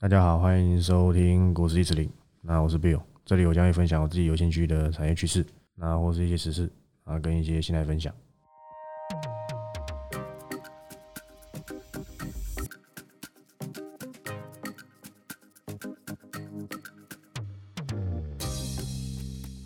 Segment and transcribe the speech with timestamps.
[0.00, 2.08] 大家好，欢迎收听股市一指令。
[2.40, 6.70] 那我是 Bill，这里我将会分享我自己有兴趣的产业趋势，那或是一些时事
[7.02, 8.14] 啊，跟一些新来分享。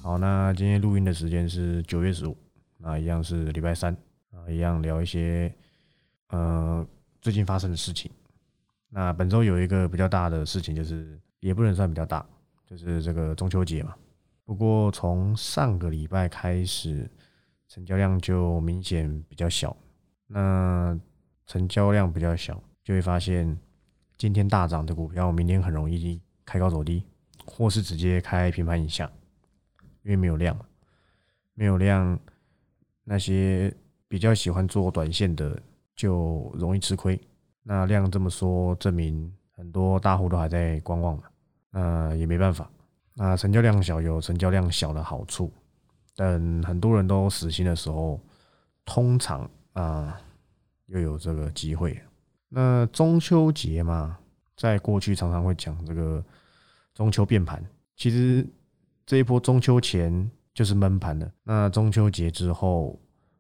[0.03, 2.35] 好，那今天录音的时间是九月十五，
[2.79, 3.95] 那一样是礼拜三
[4.31, 5.55] 啊，一样聊一些
[6.29, 6.87] 呃
[7.21, 8.11] 最近发生的事情。
[8.95, 12.25] 那本周有一个比较大的事情，就是也不能算比较大，
[12.67, 13.95] 就是这个中秋节嘛。
[14.45, 17.11] 不过从上个礼拜开始，
[17.69, 19.75] 成交量就明显比较小。
[20.27, 20.95] 那
[21.47, 23.59] 成交量比较小，就会发现
[24.19, 27.03] 今天大涨的股票，明天很容易开高走低，
[27.47, 29.11] 或是直接开平盘以下。
[30.03, 30.55] 因为没有量，
[31.55, 32.21] 没有量，
[33.05, 33.75] 那些
[34.07, 35.59] 比较喜欢做短线的
[35.97, 37.19] 就容易吃亏。
[37.63, 41.25] 那量这么说，证明很多大户都还在观望嘛。
[41.71, 42.71] 那也没办法。
[43.15, 45.53] 那成交量小有成交量小的好处，
[46.17, 48.21] 等很多人都死心的时候，
[48.85, 50.21] 通常啊
[50.87, 52.01] 又有这个机会。
[52.49, 54.19] 那中秋节嘛，
[54.57, 56.25] 在过去常常会讲这个
[56.95, 57.65] 中秋变盘，
[57.97, 58.47] 其实。
[59.05, 62.99] 这一波中秋前就是闷盘的，那中秋节之后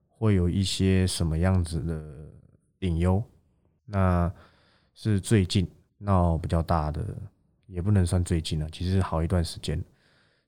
[0.08, 2.04] 会有一些什么样子的
[2.80, 3.22] 隐忧？
[3.84, 4.32] 那
[4.94, 7.04] 是最近闹比较大的，
[7.66, 9.82] 也不能算最近了，其实好一段时间，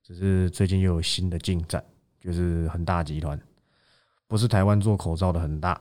[0.03, 1.85] 只是最近又有新的进展，
[2.21, 3.41] 就是恒大集团，
[4.27, 5.81] 不是台湾做口罩的恒大，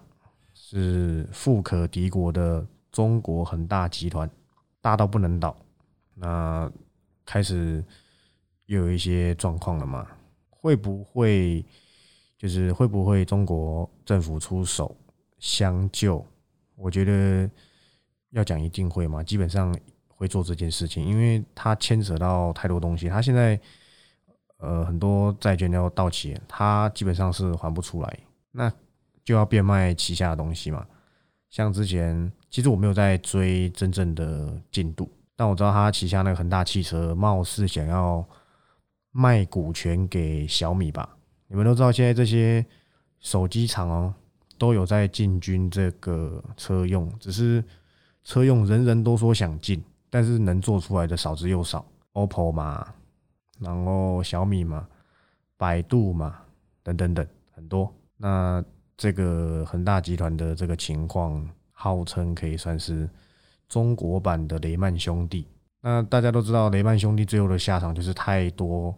[0.53, 4.29] 是富可敌国的中国恒大集团，
[4.81, 5.55] 大到不能倒，
[6.13, 6.71] 那
[7.25, 7.83] 开始。
[8.67, 10.07] 又有一些状况了嘛？
[10.49, 11.63] 会不会
[12.37, 14.95] 就是会不会中国政府出手
[15.37, 16.25] 相救？
[16.83, 17.49] 我觉得
[18.31, 19.73] 要讲一定会嘛，基本上
[20.07, 23.07] 会做这件事情，因为它牵扯到太多东西。
[23.07, 23.57] 它现在
[24.57, 28.19] 呃很多债券要到期，它基本上是还不出来，
[28.51, 28.71] 那
[29.23, 30.85] 就要变卖旗下的东西嘛。
[31.49, 38.27] 像之前其实我没有在追真正的进度，但我知道他旗下那个恒大汽车貌似想要。
[39.15, 41.07] 卖股权给小米吧？
[41.45, 42.65] 你们都知道，现在这些
[43.19, 44.11] 手机厂哦，
[44.63, 47.61] 都有在进军这个车用，只是
[48.23, 51.85] 车用人人都说想进，但是能做出来的少之又少。
[52.13, 52.87] OPPO 嘛，
[53.59, 54.87] 然后小米嘛，
[55.57, 56.39] 百度嘛，
[56.81, 57.93] 等等等很多。
[58.15, 58.63] 那
[58.95, 63.09] 这个恒大集团的这个情况，号称可以算是
[63.67, 65.45] 中国版的雷曼兄弟。
[65.81, 68.97] 那大家都知道，雷曼兄弟最后的下场就是太多。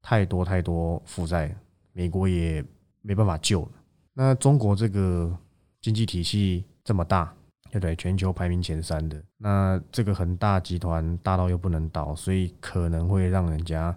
[0.00, 1.52] 太多太多负债，
[1.92, 2.64] 美国也
[3.00, 3.68] 没办法救了。
[4.14, 5.36] 那中国这个
[5.80, 7.34] 经济体系这么大，
[7.70, 7.96] 对不对？
[7.96, 13.96] 全球排名前三的，那这个恒大集团大到又不能倒，所以可能会让人家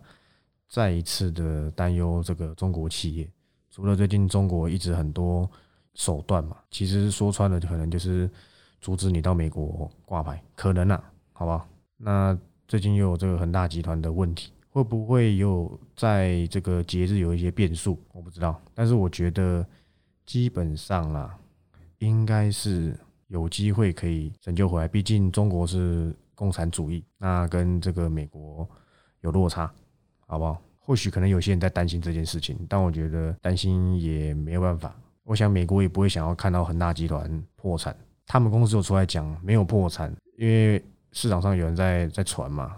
[0.70, 3.30] 再一次的担忧这个中国企业。
[3.70, 5.50] 除了最近中国一直很多
[5.96, 8.30] 手段嘛，其实说穿了，可能就是
[8.80, 11.04] 阻止你到美国挂牌，可能啊，
[11.34, 11.68] 好吧？
[11.98, 12.38] 那
[12.68, 14.52] 最近又有这个恒大集团的问题。
[14.70, 17.98] 会不会有在这个节日有一些变数？
[18.12, 19.66] 我不知道，但是我觉得
[20.26, 21.38] 基本上啦，
[22.00, 22.98] 应该是
[23.28, 24.88] 有机会可以拯救回来。
[24.88, 28.68] 毕竟中国是共产主义，那跟这个美国
[29.22, 29.72] 有落差，
[30.28, 30.62] 好不好？
[30.80, 34.96] 或许可能有些人在担心这件事情，但我觉得担心也没有办法。
[35.24, 42.76] 我想美国也不会想要看到恒大集团破产，他们公司有出来讲没有破产，因为市场上有人在在传嘛，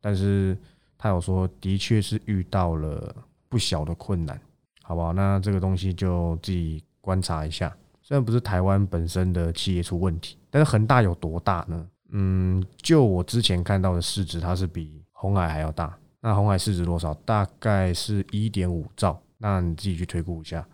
[0.00, 0.56] 但是。
[0.96, 3.14] 他有说，的确是遇到了
[3.50, 4.40] 不小的困难，
[4.86, 5.14] 好不好？
[5.14, 7.74] 那这个东西就自己观察一下。
[8.02, 11.88] 虽然不是台湾本身的企业出问题，但是恒大有多大呢？
[12.10, 15.96] 嗯，就我之前看到的市值，它是比红海还要大。
[16.20, 17.14] 那红海市值多少？
[17.24, 19.18] 大概是一点五兆。
[19.38, 20.66] 那你自己去推估一下，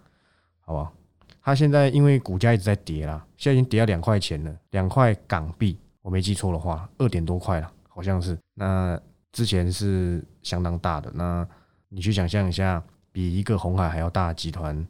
[0.61, 0.93] 好不好？
[1.41, 8.37] 它现在因为股价一直在跌啦，现在已经跌到两块钱了，两块港币，我没记错的话，二点多块了，好像是。
[8.55, 9.01] 那
[9.33, 11.47] 之前是相当大的，那
[11.89, 14.87] 你去想象一下，比一个红海还要大的集团，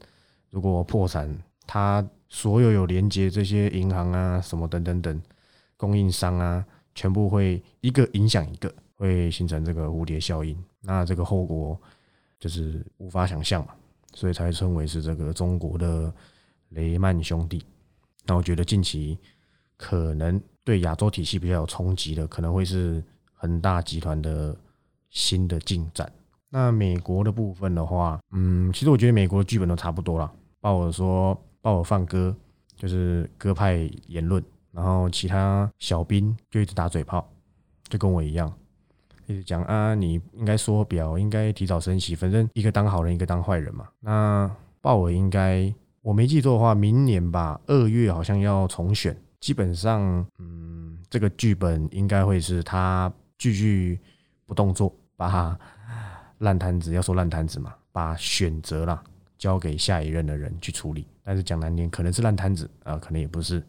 [0.50, 1.34] 如果破产，
[1.66, 5.22] 它所有有连接这些银行啊、什么等等等
[5.76, 6.64] 供应商啊，
[6.94, 11.80] 全部会一个影响一个，会形成这个蝴蝶效应，那这个后果
[12.38, 13.74] 就是无法想象嘛，
[14.14, 16.12] 所以才称为是这个中国的
[16.70, 17.64] 雷曼兄弟。
[18.24, 19.18] 那我觉得近期
[19.76, 23.02] 可能对亚洲体系比较有冲击的，可能会是。
[23.42, 24.54] 恒大集团的
[25.08, 26.12] 新的进展。
[26.50, 30.30] 那美国的部分的话，嗯，其实我觉得美国的剧本都差不多了。
[30.60, 32.34] 鲍尔说，鲍尔放歌，
[32.76, 34.42] 就是歌派言论，
[34.72, 37.26] 然后其他小兵就一直打嘴炮，
[37.88, 38.52] 就跟我一样，
[39.26, 43.88] 一直讲啊，你应该缩表，应该提早升息，反正一个当好人，一个当坏人嘛。
[44.00, 44.50] 那
[44.80, 53.98] 鲍尔应该我没记错的话，明年吧，二月好像要重选，基本上，嗯，这个剧本应该会是他继续
[54.46, 55.28] 不动作，把
[56.40, 59.02] 烂摊子要说烂摊子嘛，把选择啦
[59.38, 61.06] 交给下一任的人去处理。
[61.22, 63.62] 但是讲难听，可能是烂摊子啊，可能也不是。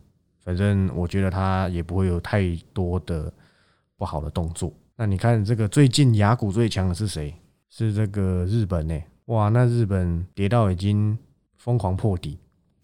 [0.44, 3.32] 反正我觉得他也不会有太多的
[3.96, 4.74] 不好的动作。
[4.96, 7.34] 那你看这个最近雅股最强的是谁？
[7.70, 9.00] 是这个日本呢？
[9.26, 11.18] 哇，那日本跌到已经
[11.58, 12.38] 疯狂破底，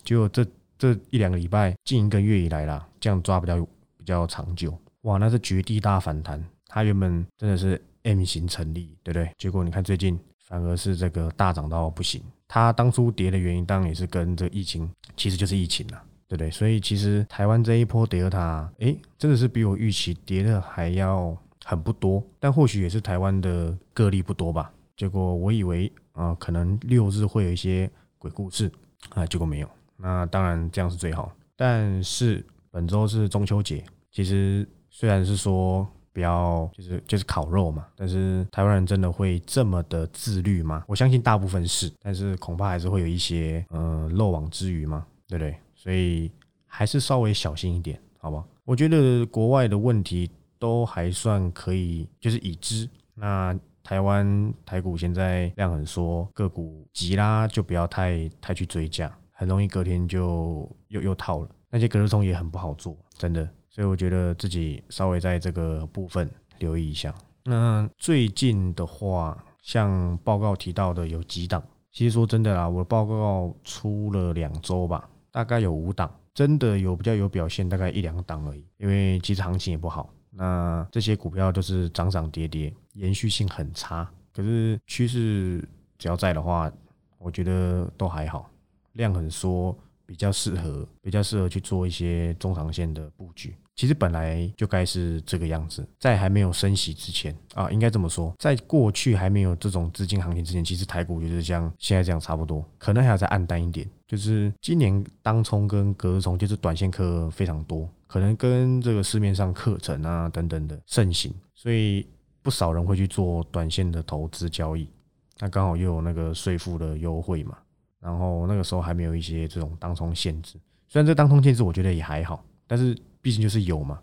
[0.03, 0.45] 就这
[0.77, 3.57] 这一两个礼拜，近一个月以来啦，这样抓比较
[3.97, 4.77] 比较长久。
[5.01, 6.43] 哇，那是绝地大反弹。
[6.67, 9.31] 它原本真的是 M 型成立，对不对？
[9.37, 12.21] 结果你看最近反而是这个大涨到不行。
[12.47, 16.03] 它当初跌的原因当然也是跟这疫情，其实就是疫情了。
[16.29, 16.51] 对不对？
[16.51, 21.33] 所以其实台湾这一波德尔塔，哎，真的是比我预期跌的还要
[21.63, 24.69] 很不多，但或许也是台湾的个例不多吧。
[24.97, 28.69] 结果我以为啊，可能六日会有一些鬼故事
[29.11, 29.69] 啊，结果没有。
[29.95, 31.31] 那当然这样是最好。
[31.55, 33.81] 但是本周是中秋节，
[34.11, 40.83] 其实虽然是说不要就是就是烤肉嘛，但是台湾人真的会这么的自律吗？
[40.87, 45.55] 我相信大部分是，但是恐怕还是会有一些呃漏网之鱼嘛，对不对？
[45.75, 46.31] 所以
[46.65, 48.43] 还是稍微小心一点，好吧？
[48.65, 50.27] 我觉得国外的问题
[50.57, 52.89] 都还算可以，就是已知。
[53.13, 61.49] 那台湾台股现在量很缩，个股急啦，就不要太太去追价，很容易隔天就又又套了。
[61.69, 63.47] 那些隔日冲也很不好做，真的。
[63.77, 66.27] 所以我觉得自己稍微在这个部分
[66.57, 67.13] 留意一下。
[67.43, 75.07] 那最近的话，像报告提到的有几档，其实说真的啦，我的报告出了两周吧。
[75.29, 78.65] 大概有五档，真的有比较有表现，大概一两档而已。
[78.77, 84.09] 因为其实行情也不好，那这些股票都是涨涨跌跌，延续性很差。
[84.33, 85.63] 可是趋势
[85.99, 86.71] 只要在的话，
[87.19, 88.49] 我觉得都还好，
[88.93, 93.55] 量很缩，比较适合，比较适合去做一些中长线的布局。
[93.77, 103.87] 其实本来就该是这个样子，在还没有升息之前啊，应该这么说，在过去还没有这种资金行情之前，其实台股就是像现在这样差不多，可能还要再暗淡一点。
[104.07, 112.07] 就是今年当冲跟隔日冲，就是短线客非常多，可能跟这个市面上课程啊等等的盛行，所以
[112.41, 114.89] 不少人会去做短线的投资交易。
[115.37, 117.55] 那刚好又有那个税负的优惠嘛，
[117.99, 120.57] 然后那个时候还没有一些这种当冲限制，
[120.87, 122.97] 虽然这当冲限制我觉得也还好，但是。
[123.27, 123.99] 毕竟就是有嘛，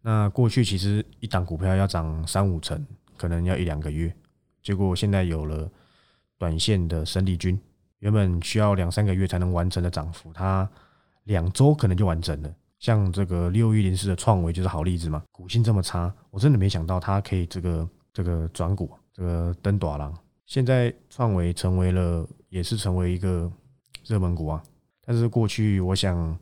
[0.00, 2.86] 那过去其实一档股票要涨三五成，
[3.16, 4.14] 可能要一两个月，
[4.62, 5.68] 结果现在有了
[6.38, 7.60] 短线的生力军，
[7.98, 10.70] 原本需要两三个月才能完成的涨幅，它
[11.24, 12.54] 两周可能就完成了。
[12.78, 20.16] 像这个六一零四的创维就是好例子嘛，股性这么差，我真的没想到它可以这个这个转股，这个登短郎，
[20.46, 23.50] 现在创维成为了也是成为一个
[24.04, 24.62] 热门股啊。
[25.04, 26.38] 但是过去我想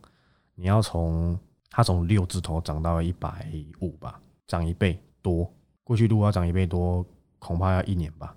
[0.53, 1.35] 你要从
[1.69, 3.47] 它从六字头涨到一百
[3.79, 5.49] 五吧，涨一倍多。
[5.83, 7.05] 过去如果要涨一倍多，
[7.37, 8.35] 恐怕要一年吧。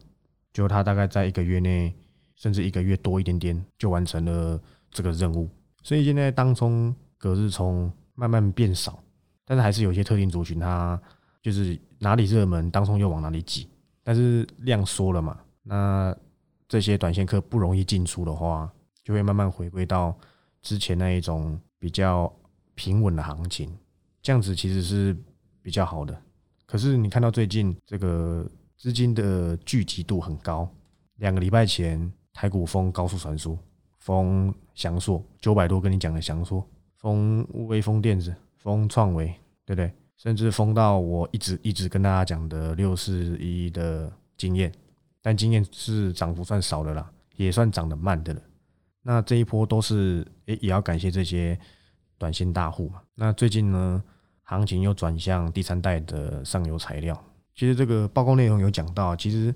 [0.52, 1.94] 就它大概在一个月内，
[2.36, 5.48] 甚至一个月多一点点，就完成了这个任务。
[5.82, 9.02] 所以现在当冲、隔日冲慢慢变少，
[9.46, 11.00] 但是还是有些特定族群，它
[11.40, 13.66] 就是哪里热门，当冲又往哪里挤。
[14.04, 16.14] 但是量缩了嘛，那
[16.68, 18.70] 这些短线客不容易进出的话，
[19.02, 20.14] 就会慢慢回归到
[20.60, 22.30] 之前那一种比较。
[22.74, 23.70] 平稳的行情，
[24.22, 25.16] 这样子其实是
[25.60, 26.22] 比较好的。
[26.66, 30.68] 可是你看到最近这个资金的聚集度很高，
[31.16, 33.58] 两个礼拜前台股封高速传输，
[33.98, 39.26] 封翔硕九百多，跟你讲的翔硕，封微风电子，封创维，
[39.66, 39.92] 对不对？
[40.16, 44.72] 甚至封到我一直一直跟大家讲的六四一的经验，
[45.20, 48.40] 但经验是涨幅算少的啦，也算涨得慢的了。
[49.02, 51.58] 那这一波都是诶，也要感谢这些。
[52.22, 54.00] 短线大户嘛，那最近呢，
[54.44, 57.20] 行情又转向第三代的上游材料。
[57.52, 59.52] 其实这个报告内容有讲到，其实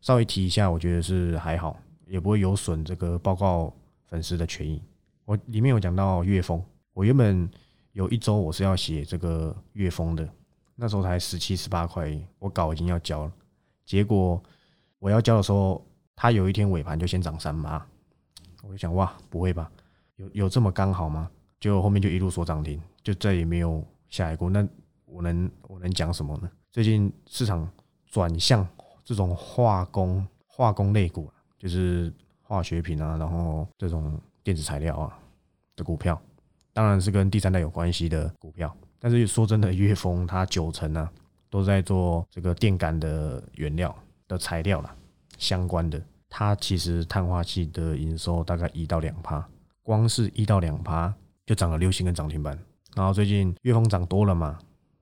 [0.00, 1.76] 稍微提一下，我觉得是还好，
[2.08, 3.72] 也不会有损这个报告
[4.08, 4.82] 粉丝的权益。
[5.26, 6.60] 我里面有讲到月峰，
[6.92, 7.48] 我原本
[7.92, 10.28] 有一周我是要写这个月峰的，
[10.74, 13.32] 那时候才十七十八块，我稿已经要交了，
[13.84, 14.42] 结果
[14.98, 17.86] 我要交的时候，它有一天尾盘就先涨三八，
[18.64, 19.70] 我就想哇，不会吧，
[20.16, 21.30] 有有这么刚好吗？
[21.60, 24.48] 就后面就一路锁涨停，就再也没有下来过。
[24.48, 24.66] 那
[25.04, 26.50] 我能我能讲什么呢？
[26.70, 27.68] 最近市场
[28.06, 28.66] 转向
[29.04, 32.12] 这种化工化工类股，就是
[32.42, 35.18] 化学品啊，然后这种电子材料啊
[35.76, 36.20] 的股票，
[36.72, 38.74] 当然是跟第三代有关系的股票。
[39.00, 41.08] 但是说真的，月丰它九成呢
[41.48, 43.94] 都在做这个电感的原料
[44.26, 44.94] 的材料啦，
[45.38, 46.00] 相关的。
[46.28, 49.48] 它其实碳化器的营收大概一到两趴，
[49.82, 51.14] 光是一到两趴
[51.48, 52.56] 就涨了六星跟涨停板。
[52.94, 54.58] 然后最近月峰涨多了嘛，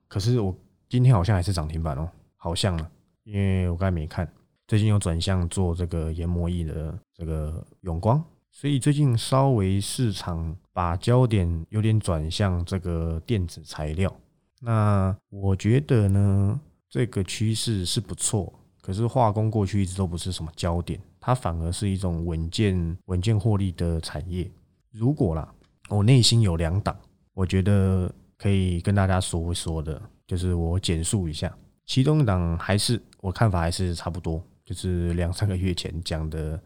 [0.06, 0.54] 可是我
[0.88, 2.88] 今天好像还是涨停板哦，好像了，
[3.24, 4.30] 因为我刚才没看。
[4.68, 8.22] 最近又转向做这个研磨液的这个永光，
[8.52, 14.14] 所以最近稍微市场把焦点有点转向这个电子材料。
[14.60, 24.48] 那我觉得呢，这个趋势是不错，可是化工过去一直都不是什么焦点，它反而是一种稳健稳健获利的产业。
[24.92, 25.52] 如果啦，
[25.88, 26.96] 我内心有两档，
[27.32, 34.42] 我觉得可以跟大家说一说的，就是我简述一下，其中一档还是我看法还是差不多。
[34.64, 36.60] 就是两三个月前讲的，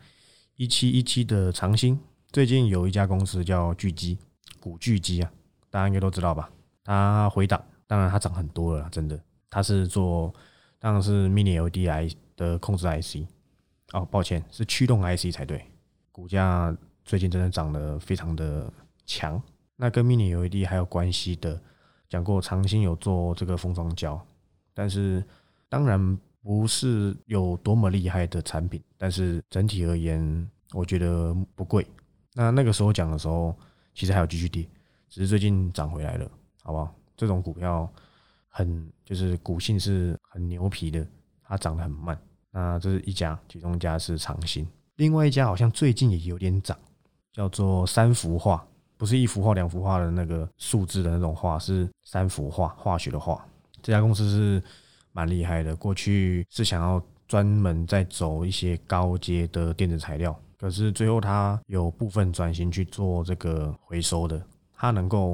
[0.56, 2.00] 一七一七的长兴，
[2.32, 4.16] 最近有一家公司叫巨基，
[4.58, 5.30] 古巨基啊，
[5.68, 6.50] 大家应该都知道吧？
[6.82, 9.22] 它回档，当然它涨很多了，真的。
[9.50, 10.32] 它是做，
[10.78, 13.28] 当然是 Mini LED I 的控制 IC，
[13.92, 15.62] 哦，抱歉，是驱动 IC 才对。
[16.10, 16.74] 股价
[17.04, 18.72] 最近真的涨得非常的
[19.10, 19.42] 强。
[19.76, 21.60] 那跟 Mini LED 还有关系的，
[22.08, 24.20] 讲过长兴有做这个封装胶，
[24.74, 25.24] 但是
[25.68, 26.18] 当然。
[26.42, 31.86] 不是有多么厉害的产品，但是整体而言，我觉得不贵。
[32.32, 33.54] 那那个时候讲的时候，
[33.92, 34.66] 其实还有继续跌，
[35.10, 36.26] 只是最近涨回来了，
[36.62, 36.94] 好不好？
[37.14, 37.86] 这种股票
[38.48, 41.06] 很就是股性是很牛皮的，
[41.42, 42.18] 它涨得很慢。
[42.50, 46.74] 那这是一家，其中一家是长兴，另外一家好像最近也有点涨，
[47.34, 48.66] 叫做三幅画，
[49.00, 53.42] 不是一幅画、两幅画的那个数字的那种画，是三幅画，化学的画。
[53.82, 54.62] 这家公司是。
[55.12, 64.40] 蛮厉害的，过去是想要专门在走一些高阶的电子材料，可是最后它有部分转型去做这个回收的，
[64.72, 65.30] 它能够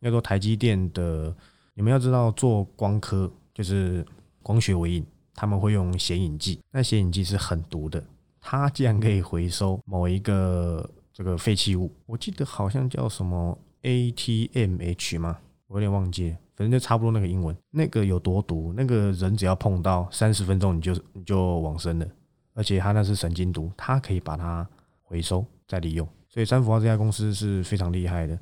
[0.00, 1.34] 应该说台积电的，
[1.72, 4.04] 你们要知道做光刻就是
[4.42, 8.04] 光学微影，他们会用显影剂，那显影剂是很毒的，
[8.42, 15.38] 它既然可以回收某一个这个废弃物，我记得好像叫什么 ATMH 吗？
[15.68, 16.36] 我有点忘记。
[16.56, 18.72] 反正就差不多那个英文，那个有多毒？
[18.76, 22.06] 那个人只要碰到三十分钟，你就你就往生了。
[22.52, 24.68] 而且它那是神经毒，它可以把它
[25.02, 26.08] 回收再利用。
[26.28, 28.38] 所以三氟化这家公司是非常厉害的。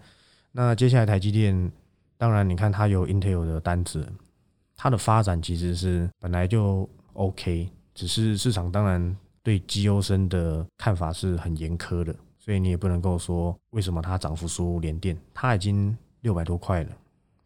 [0.51, 1.73] 那接下来台积电，
[2.19, 4.07] 当然你看它有 Intel 的单子，
[4.77, 16.91] 它的发展其实是本来就 OK，只是市场当然对绩优生的看法是很严苛的，所以你也不能够说为什么它涨幅输连电，它已经六百多块了。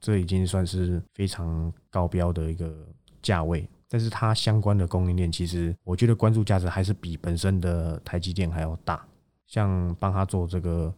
[0.00, 2.74] 这已经算是非常高标的一个
[3.20, 9.06] 价位，但是它相关的供应链，其实我觉得关注价值还是比本身的台积电还要大。
[9.46, 10.92] 像帮他做这个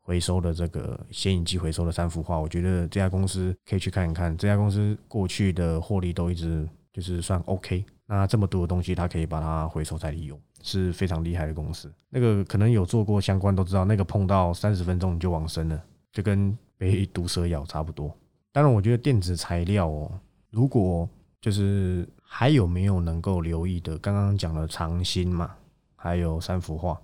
[0.00, 4.36] 回收的这个显影剂回收的三幅画，我觉得这家公司可以去看一看。
[4.36, 7.84] 这家公司过去的获利都一直就是算 OK。
[8.10, 11.92] 那这么多的东西，它可以把它回收再利用，是非常厉害的公司。
[12.08, 18.16] 那个可能有做过相关都知道，那个碰到三十分钟你就往生了，就跟被毒蛇咬差不多。
[18.50, 20.10] 当然，我觉得电子材料哦，
[20.50, 21.06] 如果
[21.38, 25.54] 就是还有没有能够留意的，刚刚讲了长兴嘛，
[25.94, 26.98] 还有三幅画。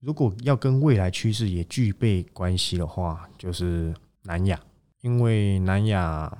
[0.00, 4.60] 如果要跟未来趋势也具备关系的话，就是南亚，
[5.00, 6.30] 因为南亚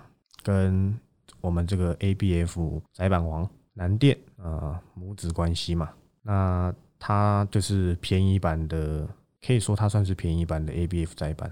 [0.43, 0.95] 跟
[1.41, 3.49] 我们这个 ABF 窄板王
[3.81, 9.09] 南电啊母子关系嘛，那它就是便宜版的，
[9.43, 11.51] 可以说它算是便宜版的 ABF 窄版。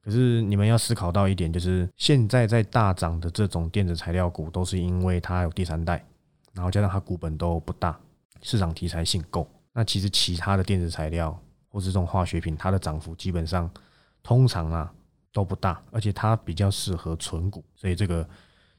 [0.00, 6.00] 可是你们要思考到一点，就是现在在大涨的这种电子材料股，都是因为它有第三代，
[6.52, 7.98] 然后加上它股本都不大，
[8.40, 9.50] 市场题材性够。
[9.72, 11.36] 那其实其他的电子材料
[11.68, 13.68] 或是这种化学品，它的涨幅基本上
[14.22, 14.94] 通常啊
[15.32, 18.22] 都不大，而且它比较适合纯股，所以这个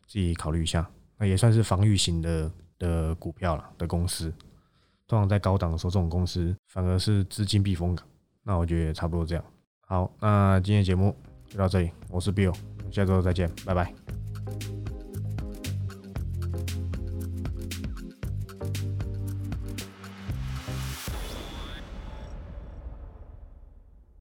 [0.08, 0.90] 自己考虑一下。
[1.18, 2.50] 那也算是防御型的
[2.86, 4.32] 的股票了的公司。
[5.08, 8.06] 通常在高档的时候，这种公司反而是资金避风港。
[8.44, 9.44] 那我觉得也差不多这样。
[9.82, 11.16] 好，那今天节目
[11.48, 12.56] 就到这里，我是 Bill，
[12.92, 14.75] 下周再见，拜拜。